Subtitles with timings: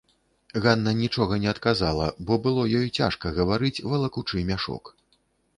[0.63, 4.95] Ганна нічога не адказала, бо было ёй цяжка гаварыць, валакучы мяшок.